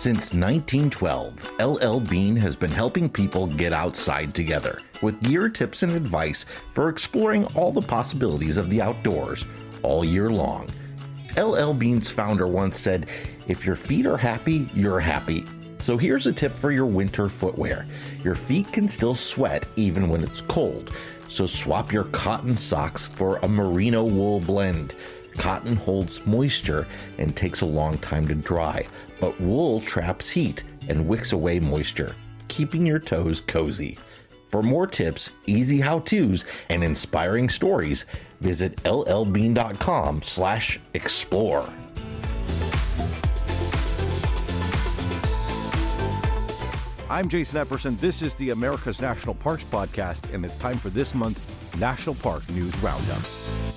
Since 0.00 0.32
1912, 0.32 1.60
LL 1.60 1.98
Bean 2.00 2.34
has 2.34 2.56
been 2.56 2.70
helping 2.70 3.06
people 3.06 3.46
get 3.46 3.74
outside 3.74 4.34
together 4.34 4.80
with 5.02 5.20
gear 5.22 5.50
tips 5.50 5.82
and 5.82 5.92
advice 5.92 6.46
for 6.72 6.88
exploring 6.88 7.44
all 7.54 7.70
the 7.70 7.82
possibilities 7.82 8.56
of 8.56 8.70
the 8.70 8.80
outdoors 8.80 9.44
all 9.82 10.02
year 10.02 10.30
long. 10.30 10.70
LL 11.36 11.74
Bean's 11.74 12.08
founder 12.08 12.46
once 12.46 12.80
said, 12.80 13.10
If 13.46 13.66
your 13.66 13.76
feet 13.76 14.06
are 14.06 14.16
happy, 14.16 14.70
you're 14.72 15.00
happy. 15.00 15.44
So 15.80 15.98
here's 15.98 16.26
a 16.26 16.32
tip 16.32 16.58
for 16.58 16.72
your 16.72 16.86
winter 16.86 17.28
footwear. 17.28 17.84
Your 18.24 18.36
feet 18.36 18.72
can 18.72 18.88
still 18.88 19.14
sweat 19.14 19.66
even 19.76 20.08
when 20.08 20.22
it's 20.22 20.40
cold, 20.40 20.94
so 21.28 21.46
swap 21.46 21.92
your 21.92 22.04
cotton 22.04 22.56
socks 22.56 23.04
for 23.04 23.36
a 23.42 23.48
merino 23.48 24.04
wool 24.04 24.40
blend. 24.40 24.94
Cotton 25.38 25.76
holds 25.76 26.24
moisture 26.26 26.86
and 27.18 27.34
takes 27.36 27.60
a 27.60 27.66
long 27.66 27.98
time 27.98 28.26
to 28.28 28.34
dry, 28.34 28.86
but 29.20 29.40
wool 29.40 29.80
traps 29.80 30.28
heat 30.28 30.64
and 30.88 31.06
wicks 31.06 31.32
away 31.32 31.60
moisture, 31.60 32.14
keeping 32.48 32.86
your 32.86 32.98
toes 32.98 33.40
cozy. 33.40 33.98
For 34.48 34.62
more 34.62 34.86
tips, 34.86 35.30
easy 35.46 35.80
how-tos, 35.80 36.44
and 36.68 36.82
inspiring 36.82 37.48
stories, 37.48 38.04
visit 38.40 38.76
llbean.com 38.82 40.22
slash 40.22 40.80
explore. 40.94 41.68
I'm 47.08 47.28
Jason 47.28 47.64
Epperson. 47.64 47.98
This 47.98 48.22
is 48.22 48.36
the 48.36 48.50
America's 48.50 49.00
National 49.00 49.34
Parks 49.34 49.64
podcast, 49.64 50.32
and 50.32 50.44
it's 50.44 50.56
time 50.58 50.78
for 50.78 50.90
this 50.90 51.12
month's 51.12 51.42
National 51.78 52.14
Park 52.14 52.48
News 52.50 52.76
Roundup. 52.78 53.69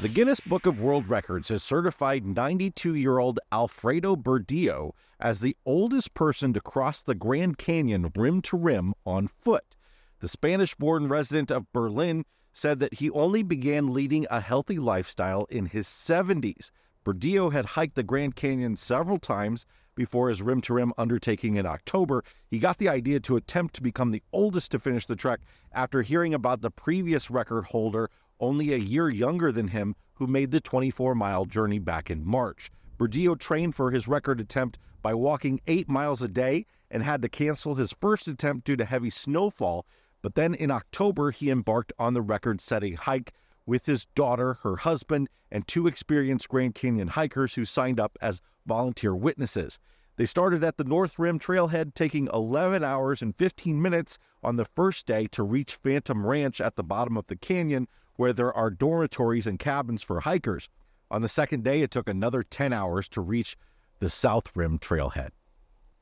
The 0.00 0.08
Guinness 0.08 0.40
Book 0.40 0.64
of 0.64 0.80
World 0.80 1.10
Records 1.10 1.50
has 1.50 1.62
certified 1.62 2.24
92 2.24 2.94
year 2.94 3.18
old 3.18 3.38
Alfredo 3.52 4.16
Burdillo 4.16 4.92
as 5.20 5.40
the 5.40 5.54
oldest 5.66 6.14
person 6.14 6.54
to 6.54 6.60
cross 6.62 7.02
the 7.02 7.14
Grand 7.14 7.58
Canyon 7.58 8.10
rim 8.16 8.40
to 8.42 8.56
rim 8.56 8.94
on 9.04 9.28
foot. 9.28 9.76
The 10.20 10.28
Spanish 10.28 10.74
born 10.74 11.08
resident 11.08 11.50
of 11.50 11.70
Berlin 11.74 12.24
said 12.54 12.80
that 12.80 12.94
he 12.94 13.10
only 13.10 13.42
began 13.42 13.92
leading 13.92 14.26
a 14.30 14.40
healthy 14.40 14.78
lifestyle 14.78 15.44
in 15.50 15.66
his 15.66 15.86
70s. 15.86 16.70
Burdillo 17.04 17.52
had 17.52 17.66
hiked 17.66 17.94
the 17.94 18.02
Grand 18.02 18.34
Canyon 18.34 18.76
several 18.76 19.18
times 19.18 19.66
before 19.94 20.30
his 20.30 20.40
rim 20.40 20.62
to 20.62 20.72
rim 20.72 20.94
undertaking 20.96 21.56
in 21.56 21.66
October. 21.66 22.24
He 22.46 22.58
got 22.58 22.78
the 22.78 22.88
idea 22.88 23.20
to 23.20 23.36
attempt 23.36 23.74
to 23.74 23.82
become 23.82 24.12
the 24.12 24.22
oldest 24.32 24.70
to 24.70 24.78
finish 24.78 25.04
the 25.04 25.14
trek 25.14 25.40
after 25.72 26.00
hearing 26.00 26.32
about 26.32 26.62
the 26.62 26.70
previous 26.70 27.30
record 27.30 27.66
holder, 27.66 28.08
only 28.40 28.72
a 28.72 28.78
year 28.78 29.08
younger 29.08 29.52
than 29.52 29.68
him, 29.68 29.94
who 30.14 30.26
made 30.26 30.50
the 30.50 30.60
24 30.60 31.14
mile 31.14 31.44
journey 31.44 31.78
back 31.78 32.10
in 32.10 32.26
March. 32.26 32.70
Burdillo 32.98 33.38
trained 33.38 33.74
for 33.74 33.90
his 33.90 34.08
record 34.08 34.40
attempt 34.40 34.78
by 35.02 35.14
walking 35.14 35.60
eight 35.66 35.88
miles 35.88 36.20
a 36.20 36.28
day 36.28 36.66
and 36.90 37.02
had 37.02 37.22
to 37.22 37.28
cancel 37.28 37.74
his 37.74 37.94
first 38.00 38.28
attempt 38.28 38.66
due 38.66 38.76
to 38.76 38.84
heavy 38.84 39.10
snowfall. 39.10 39.86
But 40.22 40.34
then 40.34 40.54
in 40.54 40.70
October, 40.70 41.30
he 41.30 41.50
embarked 41.50 41.92
on 41.98 42.12
the 42.12 42.20
record 42.20 42.60
setting 42.60 42.94
hike 42.94 43.32
with 43.66 43.86
his 43.86 44.06
daughter, 44.14 44.54
her 44.62 44.76
husband, 44.76 45.28
and 45.50 45.66
two 45.66 45.86
experienced 45.86 46.48
Grand 46.48 46.74
Canyon 46.74 47.08
hikers 47.08 47.54
who 47.54 47.64
signed 47.64 48.00
up 48.00 48.18
as 48.20 48.42
volunteer 48.66 49.14
witnesses. 49.14 49.78
They 50.16 50.26
started 50.26 50.62
at 50.62 50.76
the 50.76 50.84
North 50.84 51.18
Rim 51.18 51.38
trailhead, 51.38 51.94
taking 51.94 52.28
11 52.34 52.84
hours 52.84 53.22
and 53.22 53.34
15 53.34 53.80
minutes 53.80 54.18
on 54.42 54.56
the 54.56 54.66
first 54.66 55.06
day 55.06 55.26
to 55.28 55.42
reach 55.42 55.76
Phantom 55.76 56.26
Ranch 56.26 56.60
at 56.60 56.76
the 56.76 56.84
bottom 56.84 57.16
of 57.16 57.26
the 57.28 57.36
canyon, 57.36 57.88
where 58.20 58.34
there 58.34 58.52
are 58.52 58.68
dormitories 58.68 59.46
and 59.46 59.58
cabins 59.58 60.02
for 60.02 60.20
hikers. 60.20 60.68
On 61.10 61.22
the 61.22 61.28
second 61.28 61.64
day, 61.64 61.80
it 61.80 61.90
took 61.90 62.06
another 62.06 62.42
10 62.42 62.70
hours 62.70 63.08
to 63.08 63.22
reach 63.22 63.56
the 63.98 64.10
South 64.10 64.54
Rim 64.54 64.78
trailhead. 64.78 65.30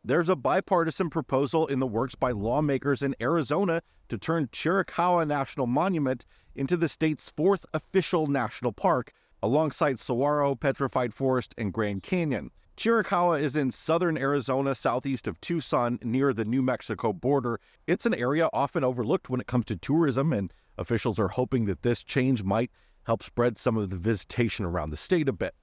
There's 0.02 0.28
a 0.28 0.34
bipartisan 0.34 1.10
proposal 1.10 1.68
in 1.68 1.78
the 1.78 1.86
works 1.86 2.16
by 2.16 2.32
lawmakers 2.32 3.02
in 3.02 3.14
Arizona 3.20 3.82
to 4.08 4.18
turn 4.18 4.48
Chiricahua 4.48 5.28
National 5.28 5.68
Monument 5.68 6.26
into 6.56 6.76
the 6.76 6.88
state's 6.88 7.30
fourth 7.30 7.64
official 7.72 8.26
national 8.26 8.72
park, 8.72 9.12
alongside 9.40 10.00
Saguaro, 10.00 10.56
Petrified 10.56 11.14
Forest, 11.14 11.54
and 11.56 11.72
Grand 11.72 12.02
Canyon. 12.02 12.50
Chiricahua 12.76 13.40
is 13.40 13.54
in 13.54 13.70
southern 13.70 14.18
Arizona, 14.18 14.74
southeast 14.74 15.28
of 15.28 15.40
Tucson, 15.40 16.00
near 16.02 16.32
the 16.32 16.44
New 16.44 16.62
Mexico 16.62 17.12
border. 17.12 17.60
It's 17.86 18.06
an 18.06 18.14
area 18.14 18.48
often 18.52 18.82
overlooked 18.82 19.30
when 19.30 19.40
it 19.40 19.46
comes 19.46 19.66
to 19.66 19.76
tourism, 19.76 20.32
and 20.32 20.52
officials 20.78 21.18
are 21.18 21.28
hoping 21.28 21.66
that 21.66 21.82
this 21.82 22.02
change 22.02 22.42
might 22.42 22.70
help 23.04 23.22
spread 23.22 23.58
some 23.58 23.76
of 23.76 23.90
the 23.90 23.96
visitation 23.96 24.64
around 24.64 24.90
the 24.90 24.96
state 24.96 25.28
a 25.28 25.32
bit. 25.32 25.54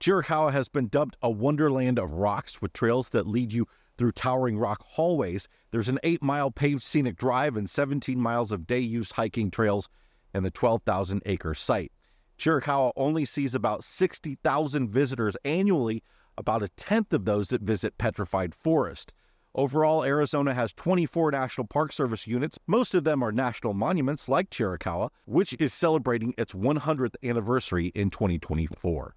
Chiricahua 0.00 0.52
has 0.52 0.68
been 0.68 0.88
dubbed 0.88 1.16
a 1.20 1.30
wonderland 1.30 1.98
of 1.98 2.12
rocks 2.12 2.62
with 2.62 2.72
trails 2.72 3.10
that 3.10 3.26
lead 3.26 3.52
you 3.52 3.66
through 3.98 4.12
towering 4.12 4.58
rock 4.58 4.82
hallways. 4.82 5.46
There's 5.70 5.88
an 5.88 5.98
eight 6.02 6.22
mile 6.22 6.50
paved 6.50 6.82
scenic 6.82 7.16
drive 7.16 7.56
and 7.56 7.68
17 7.68 8.18
miles 8.18 8.50
of 8.50 8.66
day 8.66 8.78
use 8.78 9.12
hiking 9.12 9.50
trails 9.50 9.88
and 10.32 10.44
the 10.44 10.50
12,000 10.50 11.20
acre 11.26 11.54
site. 11.54 11.92
Chiricahua 12.38 12.92
only 12.96 13.26
sees 13.26 13.54
about 13.54 13.84
60,000 13.84 14.88
visitors 14.88 15.36
annually, 15.44 16.02
about 16.38 16.62
a 16.62 16.70
tenth 16.70 17.12
of 17.12 17.26
those 17.26 17.50
that 17.50 17.60
visit 17.60 17.98
Petrified 17.98 18.54
Forest. 18.54 19.12
Overall, 19.54 20.04
Arizona 20.04 20.54
has 20.54 20.72
24 20.74 21.32
National 21.32 21.66
Park 21.66 21.92
Service 21.92 22.24
units. 22.24 22.56
Most 22.68 22.94
of 22.94 23.02
them 23.02 23.20
are 23.20 23.32
national 23.32 23.74
monuments 23.74 24.28
like 24.28 24.48
Chiricahua, 24.50 25.10
which 25.26 25.56
is 25.58 25.74
celebrating 25.74 26.34
its 26.38 26.52
100th 26.52 27.16
anniversary 27.24 27.88
in 27.96 28.10
2024. 28.10 29.16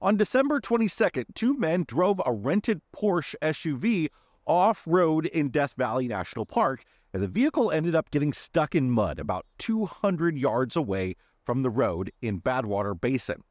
On 0.00 0.16
December 0.16 0.60
22nd, 0.60 1.26
two 1.34 1.56
men 1.56 1.84
drove 1.86 2.20
a 2.26 2.32
rented 2.32 2.80
Porsche 2.92 3.36
SUV 3.40 4.08
off 4.46 4.82
road 4.84 5.26
in 5.26 5.48
Death 5.48 5.74
Valley 5.74 6.08
National 6.08 6.44
Park, 6.44 6.82
and 7.14 7.22
the 7.22 7.28
vehicle 7.28 7.70
ended 7.70 7.94
up 7.94 8.10
getting 8.10 8.32
stuck 8.32 8.74
in 8.74 8.90
mud 8.90 9.20
about 9.20 9.46
200 9.58 10.36
yards 10.36 10.74
away 10.74 11.14
from 11.44 11.62
the 11.62 11.70
road 11.70 12.10
in 12.20 12.40
Badwater 12.40 13.00
Basin. 13.00 13.44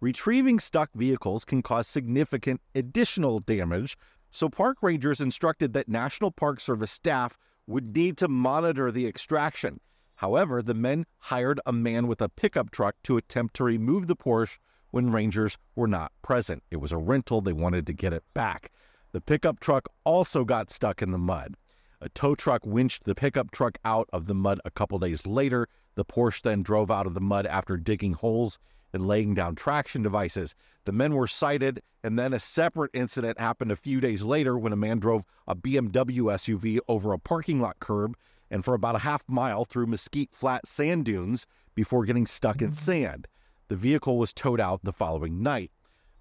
Retrieving 0.00 0.60
stuck 0.60 0.90
vehicles 0.94 1.44
can 1.44 1.62
cause 1.62 1.88
significant 1.88 2.60
additional 2.74 3.40
damage, 3.40 3.96
so 4.30 4.48
park 4.48 4.78
rangers 4.82 5.20
instructed 5.20 5.72
that 5.72 5.88
National 5.88 6.30
Park 6.30 6.60
Service 6.60 6.92
staff 6.92 7.38
would 7.66 7.96
need 7.96 8.16
to 8.18 8.28
monitor 8.28 8.90
the 8.90 9.06
extraction. 9.06 9.78
However, 10.16 10.62
the 10.62 10.74
men 10.74 11.06
hired 11.18 11.60
a 11.66 11.72
man 11.72 12.06
with 12.06 12.22
a 12.22 12.28
pickup 12.28 12.70
truck 12.70 12.96
to 13.04 13.16
attempt 13.16 13.54
to 13.56 13.64
remove 13.64 14.06
the 14.06 14.16
Porsche 14.16 14.58
when 14.90 15.12
rangers 15.12 15.58
were 15.74 15.88
not 15.88 16.12
present. 16.22 16.62
It 16.70 16.76
was 16.76 16.92
a 16.92 16.96
rental, 16.96 17.40
they 17.40 17.52
wanted 17.52 17.86
to 17.86 17.92
get 17.92 18.12
it 18.12 18.24
back. 18.32 18.70
The 19.12 19.20
pickup 19.20 19.60
truck 19.60 19.88
also 20.04 20.44
got 20.44 20.70
stuck 20.70 21.02
in 21.02 21.10
the 21.10 21.18
mud. 21.18 21.56
A 22.00 22.08
tow 22.10 22.34
truck 22.34 22.64
winched 22.64 23.04
the 23.04 23.14
pickup 23.14 23.50
truck 23.50 23.78
out 23.84 24.08
of 24.12 24.26
the 24.26 24.34
mud 24.34 24.60
a 24.64 24.70
couple 24.70 24.98
days 24.98 25.26
later. 25.26 25.68
The 25.94 26.04
Porsche 26.04 26.42
then 26.42 26.62
drove 26.62 26.90
out 26.90 27.06
of 27.06 27.14
the 27.14 27.20
mud 27.20 27.46
after 27.46 27.76
digging 27.76 28.12
holes 28.12 28.58
and 28.96 29.06
laying 29.06 29.34
down 29.34 29.54
traction 29.54 30.02
devices. 30.02 30.56
The 30.86 30.92
men 30.92 31.14
were 31.14 31.28
cited, 31.28 31.82
and 32.02 32.18
then 32.18 32.32
a 32.32 32.40
separate 32.40 32.90
incident 32.94 33.38
happened 33.38 33.70
a 33.70 33.76
few 33.76 34.00
days 34.00 34.24
later 34.24 34.58
when 34.58 34.72
a 34.72 34.76
man 34.76 34.98
drove 34.98 35.24
a 35.46 35.54
BMW 35.54 36.22
SUV 36.22 36.80
over 36.88 37.12
a 37.12 37.18
parking 37.18 37.60
lot 37.60 37.78
curb 37.78 38.16
and 38.50 38.64
for 38.64 38.74
about 38.74 38.96
a 38.96 39.00
half 39.00 39.22
mile 39.28 39.64
through 39.64 39.86
Mesquite 39.86 40.30
Flat 40.32 40.66
sand 40.66 41.04
dunes 41.04 41.46
before 41.74 42.04
getting 42.04 42.26
stuck 42.26 42.60
in 42.60 42.68
mm-hmm. 42.68 42.84
sand. 42.84 43.28
The 43.68 43.76
vehicle 43.76 44.18
was 44.18 44.32
towed 44.32 44.60
out 44.60 44.80
the 44.82 44.92
following 44.92 45.42
night. 45.42 45.70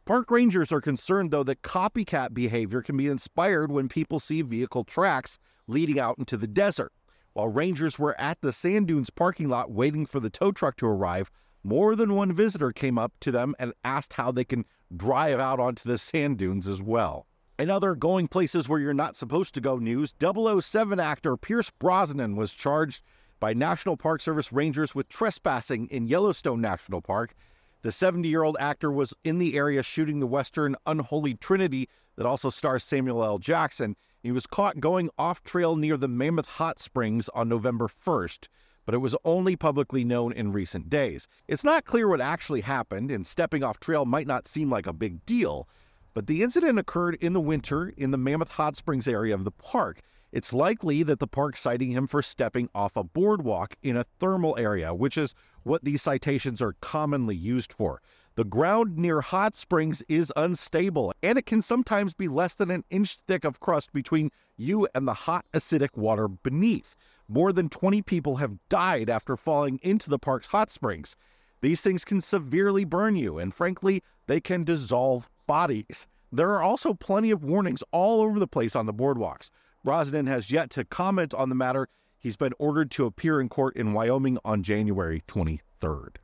Park 0.05 0.29
rangers 0.29 0.71
are 0.71 0.81
concerned, 0.81 1.31
though, 1.31 1.43
that 1.43 1.63
copycat 1.63 2.33
behavior 2.33 2.81
can 2.81 2.97
be 2.97 3.07
inspired 3.07 3.71
when 3.71 3.89
people 3.89 4.19
see 4.19 4.43
vehicle 4.43 4.83
tracks 4.83 5.39
leading 5.67 5.99
out 5.99 6.19
into 6.19 6.37
the 6.37 6.47
desert. 6.47 6.91
While 7.33 7.49
rangers 7.49 7.99
were 7.99 8.19
at 8.19 8.39
the 8.41 8.53
sand 8.53 8.87
dunes 8.87 9.09
parking 9.09 9.49
lot 9.49 9.71
waiting 9.71 10.05
for 10.05 10.19
the 10.19 10.29
tow 10.29 10.51
truck 10.51 10.77
to 10.77 10.85
arrive, 10.85 11.31
more 11.65 11.95
than 11.95 12.13
one 12.13 12.31
visitor 12.31 12.71
came 12.71 12.99
up 12.99 13.11
to 13.19 13.31
them 13.31 13.55
and 13.57 13.73
asked 13.83 14.13
how 14.13 14.31
they 14.31 14.43
can 14.43 14.63
drive 14.95 15.39
out 15.39 15.59
onto 15.59 15.89
the 15.89 15.97
sand 15.97 16.37
dunes 16.37 16.67
as 16.67 16.79
well. 16.79 17.25
In 17.57 17.71
other 17.71 17.95
going 17.95 18.27
places 18.27 18.69
where 18.69 18.79
you're 18.79 18.93
not 18.93 19.15
supposed 19.15 19.55
to 19.55 19.61
go 19.61 19.77
news, 19.77 20.13
007 20.21 20.99
actor 20.99 21.35
Pierce 21.35 21.71
Brosnan 21.71 22.35
was 22.35 22.53
charged 22.53 23.01
by 23.39 23.53
National 23.53 23.97
Park 23.97 24.21
Service 24.21 24.53
rangers 24.53 24.93
with 24.93 25.09
trespassing 25.09 25.87
in 25.87 26.07
Yellowstone 26.07 26.61
National 26.61 27.01
Park. 27.01 27.33
The 27.81 27.91
70 27.91 28.29
year 28.29 28.43
old 28.43 28.57
actor 28.59 28.91
was 28.91 29.15
in 29.23 29.39
the 29.39 29.57
area 29.57 29.81
shooting 29.81 30.19
the 30.19 30.27
Western 30.27 30.75
Unholy 30.85 31.33
Trinity 31.33 31.89
that 32.15 32.27
also 32.27 32.51
stars 32.51 32.83
Samuel 32.83 33.23
L. 33.23 33.39
Jackson. 33.39 33.95
He 34.21 34.31
was 34.31 34.45
caught 34.45 34.79
going 34.79 35.09
off 35.17 35.43
trail 35.43 35.75
near 35.75 35.97
the 35.97 36.07
Mammoth 36.07 36.47
Hot 36.47 36.77
Springs 36.77 37.27
on 37.29 37.49
November 37.49 37.87
1st, 37.87 38.49
but 38.85 38.93
it 38.93 38.99
was 38.99 39.15
only 39.25 39.55
publicly 39.55 40.03
known 40.03 40.31
in 40.31 40.51
recent 40.51 40.89
days. 40.89 41.27
It's 41.47 41.63
not 41.63 41.85
clear 41.85 42.07
what 42.07 42.21
actually 42.21 42.61
happened, 42.61 43.11
and 43.11 43.25
stepping 43.25 43.63
off 43.63 43.79
trail 43.79 44.05
might 44.05 44.27
not 44.27 44.47
seem 44.47 44.69
like 44.69 44.87
a 44.87 44.93
big 44.93 45.25
deal, 45.25 45.67
but 46.13 46.27
the 46.27 46.43
incident 46.43 46.79
occurred 46.79 47.17
in 47.19 47.33
the 47.33 47.41
winter 47.41 47.93
in 47.97 48.11
the 48.11 48.17
Mammoth 48.17 48.51
Hot 48.51 48.75
Springs 48.75 49.07
area 49.07 49.33
of 49.33 49.43
the 49.43 49.51
park. 49.51 50.01
It's 50.31 50.53
likely 50.53 51.03
that 51.03 51.19
the 51.19 51.27
park 51.27 51.55
citing 51.57 51.91
him 51.91 52.07
for 52.07 52.21
stepping 52.21 52.69
off 52.75 52.97
a 52.97 53.03
boardwalk 53.03 53.75
in 53.83 53.97
a 53.97 54.05
thermal 54.19 54.57
area, 54.57 54.93
which 54.93 55.17
is 55.17 55.33
what 55.63 55.83
these 55.83 56.01
citations 56.01 56.61
are 56.61 56.75
commonly 56.81 57.35
used 57.35 57.73
for. 57.73 58.01
The 58.35 58.43
ground 58.43 58.97
near 58.97 59.21
hot 59.21 59.55
springs 59.55 60.03
is 60.09 60.33
unstable, 60.35 61.13
and 61.23 61.37
it 61.37 61.45
can 61.45 61.61
sometimes 61.61 62.13
be 62.13 62.27
less 62.27 62.55
than 62.55 62.69
an 62.69 62.83
inch 62.89 63.15
thick 63.27 63.45
of 63.45 63.61
crust 63.61 63.93
between 63.93 64.29
you 64.57 64.89
and 64.93 65.07
the 65.07 65.13
hot, 65.13 65.45
acidic 65.53 65.95
water 65.95 66.27
beneath. 66.27 66.95
More 67.27 67.51
than 67.51 67.69
20 67.69 68.01
people 68.03 68.37
have 68.37 68.59
died 68.69 69.09
after 69.09 69.35
falling 69.35 69.79
into 69.81 70.09
the 70.09 70.19
park's 70.19 70.47
hot 70.47 70.69
springs. 70.69 71.15
These 71.61 71.81
things 71.81 72.05
can 72.05 72.21
severely 72.21 72.83
burn 72.83 73.15
you, 73.15 73.39
and 73.39 73.53
frankly, 73.53 74.03
they 74.27 74.39
can 74.39 74.63
dissolve 74.63 75.27
bodies. 75.47 76.07
There 76.31 76.51
are 76.51 76.61
also 76.61 76.93
plenty 76.93 77.31
of 77.31 77.43
warnings 77.43 77.83
all 77.91 78.21
over 78.21 78.39
the 78.39 78.47
place 78.47 78.75
on 78.75 78.85
the 78.85 78.93
boardwalks. 78.93 79.49
Brosnan 79.83 80.27
has 80.27 80.51
yet 80.51 80.69
to 80.71 80.85
comment 80.85 81.33
on 81.33 81.49
the 81.49 81.55
matter. 81.55 81.87
He's 82.19 82.35
been 82.35 82.53
ordered 82.59 82.91
to 82.91 83.05
appear 83.05 83.39
in 83.39 83.49
court 83.49 83.75
in 83.75 83.93
Wyoming 83.93 84.37
on 84.43 84.63
January 84.63 85.21
23rd. 85.27 86.17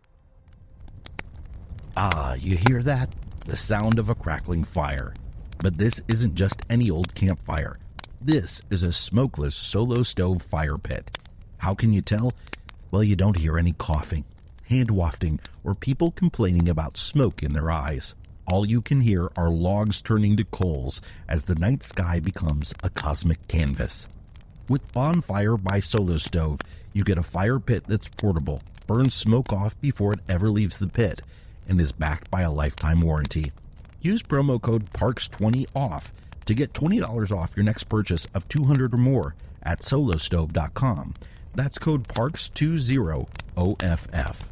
Ah, 1.95 2.33
you 2.33 2.57
hear 2.67 2.83
that? 2.83 3.09
The 3.45 3.57
sound 3.57 3.99
of 3.99 4.09
a 4.09 4.15
crackling 4.15 4.63
fire. 4.63 5.13
But 5.59 5.77
this 5.77 6.01
isn't 6.07 6.35
just 6.35 6.65
any 6.69 6.89
old 6.89 7.13
campfire. 7.15 7.77
This 8.23 8.61
is 8.69 8.83
a 8.83 8.93
smokeless 8.93 9.55
solo 9.55 10.03
stove 10.03 10.43
fire 10.43 10.77
pit. 10.77 11.17
How 11.57 11.73
can 11.73 11.91
you 11.91 12.01
tell? 12.01 12.31
Well, 12.91 13.03
you 13.03 13.15
don't 13.15 13.39
hear 13.39 13.57
any 13.57 13.71
coughing, 13.71 14.25
hand 14.65 14.91
wafting, 14.91 15.39
or 15.63 15.73
people 15.73 16.11
complaining 16.11 16.69
about 16.69 16.97
smoke 16.97 17.41
in 17.41 17.53
their 17.53 17.71
eyes. 17.71 18.13
All 18.45 18.63
you 18.63 18.79
can 18.79 19.01
hear 19.01 19.31
are 19.35 19.49
logs 19.49 20.03
turning 20.03 20.37
to 20.37 20.43
coals 20.43 21.01
as 21.27 21.45
the 21.45 21.55
night 21.55 21.81
sky 21.81 22.19
becomes 22.19 22.75
a 22.83 22.91
cosmic 22.91 23.47
canvas. 23.47 24.07
With 24.69 24.93
Bonfire 24.93 25.57
by 25.57 25.79
Solo 25.79 26.17
Stove, 26.17 26.59
you 26.93 27.03
get 27.03 27.17
a 27.17 27.23
fire 27.23 27.59
pit 27.59 27.85
that's 27.85 28.07
portable, 28.07 28.61
burns 28.85 29.15
smoke 29.15 29.51
off 29.51 29.81
before 29.81 30.13
it 30.13 30.19
ever 30.29 30.51
leaves 30.51 30.77
the 30.77 30.85
pit, 30.85 31.23
and 31.67 31.81
is 31.81 31.91
backed 31.91 32.29
by 32.29 32.41
a 32.41 32.51
lifetime 32.51 33.01
warranty. 33.01 33.51
Use 33.99 34.21
promo 34.21 34.61
code 34.61 34.91
PARKS20OFF 34.91 36.11
to 36.51 36.55
get 36.55 36.73
$20 36.73 37.31
off 37.31 37.55
your 37.55 37.63
next 37.63 37.85
purchase 37.85 38.25
of 38.33 38.45
200 38.49 38.93
or 38.93 38.97
more 38.97 39.35
at 39.63 39.79
solostove.com. 39.79 41.13
That's 41.55 41.79
code 41.79 42.09
PARKS20OFF. 42.09 44.49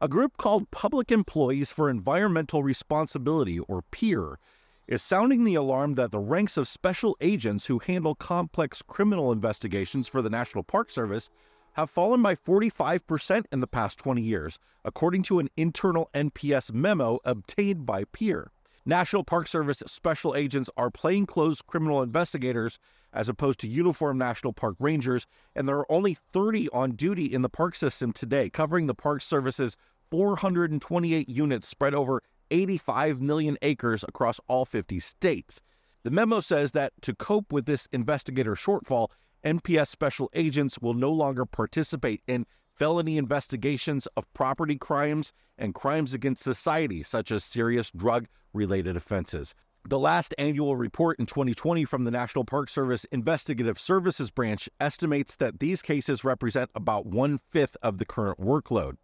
A 0.00 0.08
group 0.08 0.36
called 0.36 0.72
Public 0.72 1.12
Employees 1.12 1.70
for 1.70 1.88
Environmental 1.88 2.64
Responsibility, 2.64 3.60
or 3.60 3.82
PEER, 3.92 4.40
is 4.88 5.02
sounding 5.02 5.44
the 5.44 5.54
alarm 5.54 5.94
that 5.94 6.10
the 6.10 6.18
ranks 6.18 6.56
of 6.56 6.66
special 6.66 7.16
agents 7.20 7.66
who 7.66 7.78
handle 7.78 8.16
complex 8.16 8.82
criminal 8.82 9.30
investigations 9.30 10.08
for 10.08 10.20
the 10.20 10.30
National 10.30 10.64
Park 10.64 10.90
Service 10.90 11.30
have 11.76 11.90
fallen 11.90 12.22
by 12.22 12.34
45% 12.34 13.44
in 13.52 13.60
the 13.60 13.66
past 13.66 13.98
20 13.98 14.22
years, 14.22 14.58
according 14.82 15.22
to 15.22 15.38
an 15.38 15.50
internal 15.58 16.08
NPS 16.14 16.72
memo 16.72 17.20
obtained 17.22 17.84
by 17.84 18.04
PEER. 18.12 18.50
National 18.86 19.22
Park 19.22 19.46
Service 19.46 19.82
special 19.86 20.34
agents 20.34 20.70
are 20.78 20.90
plainclothes 20.90 21.60
criminal 21.60 22.02
investigators 22.02 22.78
as 23.12 23.28
opposed 23.28 23.60
to 23.60 23.68
uniformed 23.68 24.18
National 24.18 24.54
Park 24.54 24.76
Rangers, 24.78 25.26
and 25.54 25.68
there 25.68 25.76
are 25.76 25.92
only 25.92 26.16
30 26.32 26.70
on 26.70 26.92
duty 26.92 27.26
in 27.26 27.42
the 27.42 27.50
park 27.50 27.74
system 27.74 28.10
today, 28.10 28.48
covering 28.48 28.86
the 28.86 28.94
Park 28.94 29.20
Service's 29.20 29.76
428 30.10 31.28
units 31.28 31.68
spread 31.68 31.92
over 31.92 32.22
85 32.50 33.20
million 33.20 33.58
acres 33.60 34.02
across 34.02 34.40
all 34.48 34.64
50 34.64 34.98
states. 35.00 35.60
The 36.04 36.10
memo 36.10 36.40
says 36.40 36.72
that 36.72 36.92
to 37.02 37.14
cope 37.14 37.52
with 37.52 37.66
this 37.66 37.86
investigator 37.92 38.54
shortfall, 38.54 39.08
NPS 39.46 39.86
special 39.86 40.28
agents 40.34 40.80
will 40.80 40.92
no 40.92 41.12
longer 41.12 41.46
participate 41.46 42.20
in 42.26 42.46
felony 42.74 43.16
investigations 43.16 44.08
of 44.16 44.32
property 44.34 44.74
crimes 44.74 45.32
and 45.56 45.72
crimes 45.72 46.12
against 46.12 46.42
society, 46.42 47.04
such 47.04 47.30
as 47.30 47.44
serious 47.44 47.92
drug 47.92 48.26
related 48.52 48.96
offenses. 48.96 49.54
The 49.88 50.00
last 50.00 50.34
annual 50.36 50.74
report 50.74 51.20
in 51.20 51.26
2020 51.26 51.84
from 51.84 52.02
the 52.02 52.10
National 52.10 52.44
Park 52.44 52.68
Service 52.68 53.04
Investigative 53.12 53.78
Services 53.78 54.32
Branch 54.32 54.68
estimates 54.80 55.36
that 55.36 55.60
these 55.60 55.80
cases 55.80 56.24
represent 56.24 56.68
about 56.74 57.06
one 57.06 57.38
fifth 57.38 57.76
of 57.84 57.98
the 57.98 58.04
current 58.04 58.40
workload. 58.40 58.94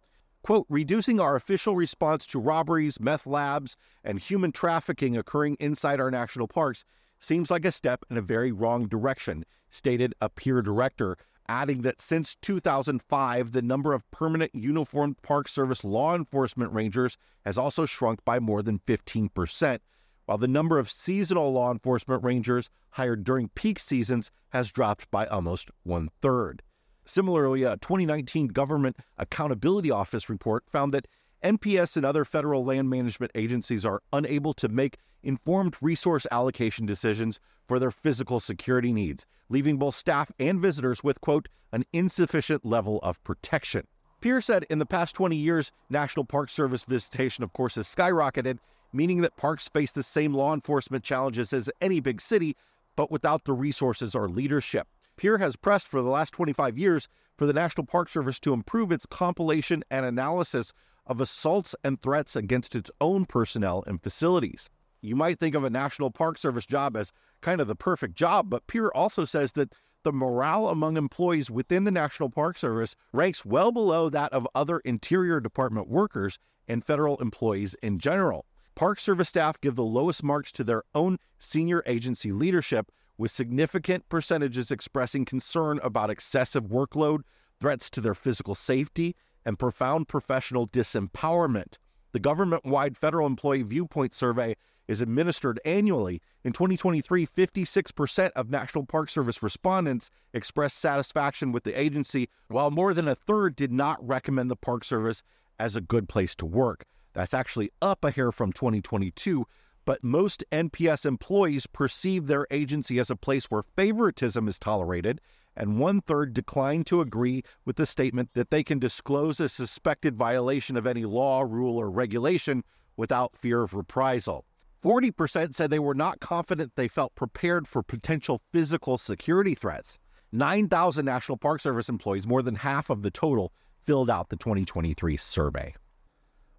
Quote, 0.43 0.65
reducing 0.67 1.21
our 1.21 1.37
official 1.37 1.77
response 1.77 2.27
to 2.27 2.37
robberies, 2.37 2.99
meth 2.99 3.25
labs, 3.25 3.77
and 4.03 4.19
human 4.19 4.51
trafficking 4.51 5.15
occurring 5.15 5.55
inside 5.61 6.01
our 6.01 6.11
national 6.11 6.49
parks 6.49 6.83
seems 7.23 7.49
like 7.49 7.65
a 7.65 7.71
step 7.71 8.05
in 8.09 8.17
a 8.17 8.21
very 8.21 8.51
wrong 8.51 8.87
direction, 8.87 9.45
stated 9.69 10.13
a 10.19 10.29
PEER 10.29 10.61
director, 10.61 11.17
adding 11.47 11.81
that 11.81 12.01
since 12.01 12.35
2005, 12.35 13.51
the 13.51 13.61
number 13.61 13.93
of 13.93 14.09
permanent 14.11 14.53
uniformed 14.53 15.21
Park 15.21 15.47
Service 15.47 15.83
law 15.83 16.15
enforcement 16.15 16.71
rangers 16.73 17.17
has 17.45 17.57
also 17.57 17.85
shrunk 17.85 18.23
by 18.25 18.39
more 18.39 18.61
than 18.61 18.79
15%, 18.79 19.79
while 20.25 20.37
the 20.37 20.47
number 20.47 20.79
of 20.79 20.89
seasonal 20.89 21.51
law 21.51 21.71
enforcement 21.71 22.23
rangers 22.23 22.69
hired 22.91 23.23
during 23.23 23.49
peak 23.49 23.79
seasons 23.79 24.31
has 24.49 24.71
dropped 24.71 25.09
by 25.11 25.25
almost 25.25 25.71
one 25.83 26.09
third. 26.21 26.61
Similarly, 27.05 27.63
a 27.63 27.75
2019 27.77 28.47
Government 28.47 28.97
Accountability 29.17 29.91
Office 29.91 30.29
report 30.29 30.63
found 30.65 30.93
that 30.93 31.07
NPS 31.43 31.97
and 31.97 32.05
other 32.05 32.23
federal 32.23 32.63
land 32.63 32.89
management 32.89 33.31
agencies 33.35 33.85
are 33.85 34.01
unable 34.13 34.53
to 34.53 34.69
make 34.69 34.97
informed 35.23 35.75
resource 35.81 36.25
allocation 36.31 36.85
decisions 36.85 37.39
for 37.67 37.79
their 37.79 37.91
physical 37.91 38.39
security 38.39 38.93
needs, 38.93 39.25
leaving 39.49 39.77
both 39.77 39.95
staff 39.95 40.31
and 40.39 40.61
visitors 40.61 41.03
with, 41.03 41.19
quote, 41.19 41.49
an 41.73 41.83
insufficient 41.91 42.65
level 42.65 42.99
of 43.03 43.21
protection. 43.23 43.85
PEER 44.21 44.39
said 44.39 44.65
in 44.69 44.79
the 44.79 44.85
past 44.85 45.15
20 45.15 45.35
years, 45.35 45.71
National 45.89 46.23
Park 46.23 46.49
Service 46.49 46.85
visitation, 46.85 47.43
of 47.43 47.51
course, 47.51 47.75
has 47.75 47.93
skyrocketed, 47.93 48.57
meaning 48.93 49.21
that 49.21 49.35
parks 49.35 49.67
face 49.67 49.91
the 49.91 50.03
same 50.03 50.33
law 50.33 50.53
enforcement 50.53 51.03
challenges 51.03 51.51
as 51.51 51.69
any 51.81 51.99
big 51.99 52.21
city, 52.21 52.55
but 52.95 53.11
without 53.11 53.43
the 53.43 53.53
resources 53.53 54.15
or 54.15 54.29
leadership. 54.29 54.87
PEER 55.17 55.39
has 55.39 55.57
pressed 55.57 55.89
for 55.89 56.01
the 56.01 56.09
last 56.09 56.31
25 56.31 56.77
years 56.77 57.09
for 57.37 57.45
the 57.45 57.53
National 57.53 57.85
Park 57.85 58.07
Service 58.07 58.39
to 58.39 58.53
improve 58.53 58.93
its 58.93 59.05
compilation 59.05 59.83
and 59.91 60.05
analysis 60.05 60.71
of 61.05 61.21
assaults 61.21 61.75
and 61.83 62.01
threats 62.01 62.35
against 62.35 62.75
its 62.75 62.91
own 63.01 63.25
personnel 63.25 63.83
and 63.87 64.01
facilities. 64.01 64.69
You 65.01 65.15
might 65.15 65.39
think 65.39 65.53
of 65.55 65.63
a 65.63 65.69
National 65.69 66.11
Park 66.11 66.37
Service 66.37 66.65
job 66.65 66.95
as 66.95 67.11
kind 67.41 67.59
of 67.59 67.67
the 67.67 67.75
perfect 67.75 68.15
job, 68.15 68.49
but 68.49 68.67
PEER 68.67 68.89
also 68.89 69.25
says 69.25 69.51
that 69.53 69.73
the 70.03 70.13
morale 70.13 70.69
among 70.69 70.97
employees 70.97 71.51
within 71.51 71.83
the 71.83 71.91
National 71.91 72.29
Park 72.29 72.57
Service 72.57 72.95
ranks 73.11 73.45
well 73.45 73.71
below 73.71 74.09
that 74.09 74.31
of 74.31 74.47
other 74.55 74.79
Interior 74.79 75.39
Department 75.39 75.89
workers 75.89 76.39
and 76.67 76.83
federal 76.83 77.17
employees 77.17 77.73
in 77.81 77.99
general. 77.99 78.45
Park 78.75 78.99
Service 78.99 79.29
staff 79.29 79.59
give 79.61 79.75
the 79.75 79.83
lowest 79.83 80.23
marks 80.23 80.51
to 80.53 80.63
their 80.63 80.83
own 80.95 81.19
senior 81.37 81.83
agency 81.85 82.31
leadership, 82.31 82.91
with 83.17 83.29
significant 83.29 84.07
percentages 84.09 84.71
expressing 84.71 85.25
concern 85.25 85.79
about 85.83 86.09
excessive 86.09 86.65
workload, 86.65 87.19
threats 87.59 87.89
to 87.91 88.01
their 88.01 88.15
physical 88.15 88.55
safety, 88.55 89.15
and 89.45 89.59
profound 89.59 90.07
professional 90.07 90.67
disempowerment. 90.67 91.77
The 92.11 92.19
government 92.19 92.65
wide 92.65 92.95
Federal 92.95 93.27
Employee 93.27 93.63
Viewpoint 93.63 94.13
Survey 94.13 94.55
is 94.87 95.01
administered 95.01 95.59
annually. 95.65 96.21
In 96.43 96.53
2023, 96.53 97.25
56% 97.25 98.31
of 98.35 98.49
National 98.49 98.85
Park 98.85 99.09
Service 99.09 99.41
respondents 99.41 100.11
expressed 100.33 100.77
satisfaction 100.77 101.51
with 101.51 101.63
the 101.63 101.79
agency, 101.79 102.29
while 102.49 102.69
more 102.69 102.93
than 102.93 103.07
a 103.07 103.15
third 103.15 103.55
did 103.55 103.71
not 103.71 104.05
recommend 104.05 104.51
the 104.51 104.55
Park 104.55 104.83
Service 104.83 105.23
as 105.59 105.75
a 105.75 105.81
good 105.81 106.09
place 106.09 106.35
to 106.35 106.45
work. 106.45 106.85
That's 107.13 107.33
actually 107.33 107.71
up 107.81 108.03
a 108.03 108.11
hair 108.11 108.31
from 108.31 108.51
2022, 108.51 109.45
but 109.85 110.03
most 110.03 110.43
NPS 110.51 111.05
employees 111.05 111.67
perceive 111.67 112.27
their 112.27 112.47
agency 112.51 112.99
as 112.99 113.09
a 113.09 113.15
place 113.15 113.45
where 113.45 113.63
favoritism 113.75 114.47
is 114.47 114.59
tolerated, 114.59 115.21
and 115.55 115.79
one 115.79 116.01
third 116.01 116.33
declined 116.33 116.85
to 116.87 117.01
agree 117.01 117.43
with 117.65 117.75
the 117.75 117.85
statement 117.85 118.29
that 118.33 118.49
they 118.49 118.63
can 118.63 118.79
disclose 118.79 119.39
a 119.39 119.49
suspected 119.49 120.15
violation 120.15 120.77
of 120.77 120.87
any 120.87 121.05
law, 121.05 121.41
rule, 121.41 121.77
or 121.77 121.89
regulation 121.89 122.63
without 122.97 123.37
fear 123.37 123.61
of 123.61 123.73
reprisal. 123.73 124.45
40% 124.83 125.53
said 125.53 125.69
they 125.69 125.79
were 125.79 125.95
not 125.95 126.19
confident 126.19 126.73
they 126.75 126.87
felt 126.87 127.15
prepared 127.15 127.67
for 127.67 127.81
potential 127.81 128.41
physical 128.51 128.97
security 128.97 129.55
threats. 129.55 129.97
9,000 130.33 131.05
National 131.05 131.37
Park 131.37 131.61
Service 131.61 131.89
employees, 131.89 132.27
more 132.27 132.41
than 132.41 132.55
half 132.55 132.89
of 132.89 133.01
the 133.01 133.11
total, 133.11 133.53
filled 133.85 134.09
out 134.09 134.29
the 134.29 134.35
2023 134.35 135.15
survey. 135.15 135.75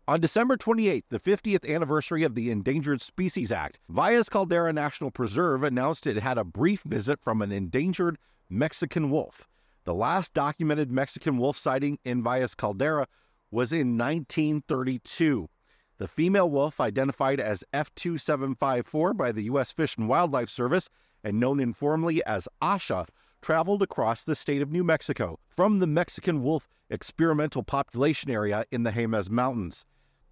On 0.07 0.21
December 0.21 0.57
28th, 0.57 1.05
the 1.09 1.19
50th 1.19 1.69
anniversary 1.69 2.25
of 2.25 2.35
the 2.35 2.51
Endangered 2.51 3.01
Species 3.01 3.51
Act, 3.51 3.79
Valles 3.89 4.29
Caldera 4.29 4.73
National 4.73 5.11
Preserve 5.11 5.63
announced 5.63 6.07
it 6.07 6.19
had 6.19 6.37
a 6.37 6.45
brief 6.45 6.83
visit 6.83 7.23
from 7.23 7.41
an 7.41 7.51
endangered 7.51 8.19
Mexican 8.54 9.11
wolf. 9.11 9.49
The 9.82 9.94
last 9.94 10.32
documented 10.32 10.90
Mexican 10.90 11.38
wolf 11.38 11.58
sighting 11.58 11.99
in 12.04 12.23
Valles 12.23 12.54
Caldera 12.54 13.08
was 13.50 13.73
in 13.73 13.99
1932. 13.99 15.49
The 15.99 16.08
female 16.08 16.49
wolf, 16.49 16.80
identified 16.80 17.40
as 17.40 17.64
F2754 17.73 19.16
by 19.16 19.32
the 19.32 19.42
U.S. 19.42 19.73
Fish 19.73 19.96
and 19.96 20.08
Wildlife 20.08 20.49
Service 20.49 20.88
and 21.25 21.40
known 21.40 21.58
informally 21.58 22.25
as 22.25 22.49
Asha, 22.62 23.08
traveled 23.42 23.82
across 23.82 24.23
the 24.23 24.37
state 24.37 24.62
of 24.62 24.70
New 24.70 24.84
Mexico 24.84 25.38
from 25.49 25.80
the 25.80 25.87
Mexican 25.87 26.42
wolf 26.42 26.68
experimental 26.90 27.64
population 27.64 28.30
area 28.30 28.64
in 28.70 28.84
the 28.84 28.92
Jemez 28.92 29.28
Mountains. 29.28 29.84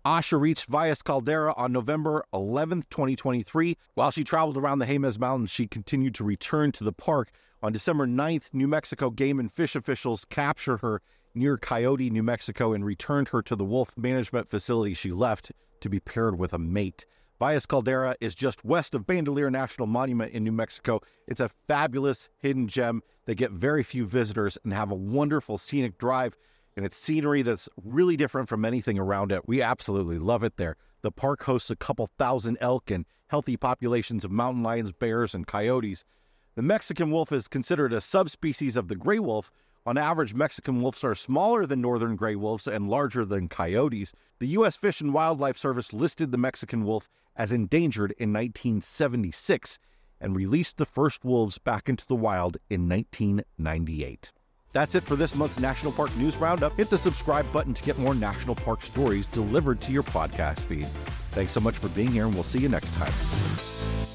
Asha 0.04 0.40
reached 0.40 0.66
Valles 0.66 1.00
Caldera 1.00 1.54
on 1.56 1.70
November 1.70 2.24
11, 2.34 2.86
2023. 2.90 3.76
While 3.94 4.10
she 4.10 4.24
traveled 4.24 4.56
around 4.56 4.80
the 4.80 4.86
Jemez 4.86 5.16
Mountains, 5.16 5.50
she 5.50 5.68
continued 5.68 6.16
to 6.16 6.24
return 6.24 6.72
to 6.72 6.82
the 6.82 6.92
park. 6.92 7.30
On 7.62 7.72
December 7.72 8.04
9th, 8.08 8.52
New 8.52 8.66
Mexico 8.66 9.10
game 9.10 9.38
and 9.38 9.52
fish 9.52 9.76
officials 9.76 10.24
captured 10.24 10.78
her 10.78 11.02
near 11.36 11.56
Coyote, 11.56 12.10
New 12.10 12.24
Mexico, 12.24 12.72
and 12.72 12.84
returned 12.84 13.28
her 13.28 13.42
to 13.42 13.54
the 13.54 13.64
wolf 13.64 13.96
management 13.96 14.50
facility 14.50 14.92
she 14.92 15.12
left 15.12 15.52
to 15.80 15.88
be 15.88 16.00
paired 16.00 16.36
with 16.36 16.52
a 16.52 16.58
mate. 16.58 17.06
Valles 17.38 17.66
Caldera 17.66 18.16
is 18.20 18.34
just 18.34 18.64
west 18.64 18.96
of 18.96 19.06
Bandelier 19.06 19.52
National 19.52 19.86
Monument 19.86 20.32
in 20.32 20.42
New 20.42 20.50
Mexico. 20.50 21.00
It's 21.28 21.40
a 21.40 21.50
fabulous 21.68 22.28
hidden 22.38 22.66
gem. 22.66 23.02
They 23.26 23.36
get 23.36 23.52
very 23.52 23.84
few 23.84 24.04
visitors 24.04 24.58
and 24.64 24.72
have 24.72 24.90
a 24.90 24.96
wonderful 24.96 25.58
scenic 25.58 25.96
drive 25.96 26.36
and 26.76 26.86
it's 26.86 26.96
scenery 26.96 27.42
that's 27.42 27.68
really 27.84 28.16
different 28.16 28.48
from 28.48 28.64
anything 28.64 28.98
around 28.98 29.32
it. 29.32 29.46
We 29.46 29.62
absolutely 29.62 30.18
love 30.18 30.42
it 30.42 30.56
there. 30.56 30.76
The 31.02 31.12
park 31.12 31.42
hosts 31.42 31.70
a 31.70 31.76
couple 31.76 32.08
thousand 32.18 32.58
elk 32.60 32.90
and 32.90 33.04
healthy 33.28 33.56
populations 33.56 34.24
of 34.24 34.30
mountain 34.30 34.62
lions, 34.62 34.92
bears, 34.92 35.34
and 35.34 35.46
coyotes. 35.46 36.04
The 36.54 36.62
Mexican 36.62 37.10
wolf 37.10 37.32
is 37.32 37.48
considered 37.48 37.92
a 37.92 38.00
subspecies 38.00 38.76
of 38.76 38.88
the 38.88 38.96
gray 38.96 39.18
wolf. 39.18 39.50
On 39.84 39.98
average, 39.98 40.34
Mexican 40.34 40.80
wolves 40.80 41.02
are 41.02 41.14
smaller 41.14 41.66
than 41.66 41.80
northern 41.80 42.14
gray 42.14 42.36
wolves 42.36 42.66
and 42.66 42.88
larger 42.88 43.24
than 43.24 43.48
coyotes. 43.48 44.12
The 44.38 44.48
U.S. 44.48 44.76
Fish 44.76 45.00
and 45.00 45.12
Wildlife 45.12 45.56
Service 45.56 45.92
listed 45.92 46.30
the 46.30 46.38
Mexican 46.38 46.84
wolf 46.84 47.08
as 47.34 47.52
endangered 47.52 48.12
in 48.18 48.32
1976 48.32 49.78
and 50.20 50.36
released 50.36 50.76
the 50.76 50.86
first 50.86 51.24
wolves 51.24 51.58
back 51.58 51.88
into 51.88 52.06
the 52.06 52.14
wild 52.14 52.58
in 52.70 52.88
1998. 52.88 54.30
That's 54.72 54.94
it 54.94 55.02
for 55.04 55.16
this 55.16 55.34
month's 55.34 55.60
National 55.60 55.92
Park 55.92 56.14
News 56.16 56.38
Roundup. 56.38 56.76
Hit 56.76 56.88
the 56.88 56.98
subscribe 56.98 57.50
button 57.52 57.74
to 57.74 57.82
get 57.82 57.98
more 57.98 58.14
national 58.14 58.54
park 58.54 58.82
stories 58.82 59.26
delivered 59.26 59.80
to 59.82 59.92
your 59.92 60.02
podcast 60.02 60.60
feed. 60.60 60.86
Thanks 61.30 61.52
so 61.52 61.60
much 61.60 61.76
for 61.76 61.88
being 61.90 62.10
here, 62.10 62.24
and 62.24 62.34
we'll 62.34 62.42
see 62.42 62.58
you 62.58 62.68
next 62.68 62.92
time. 62.94 64.11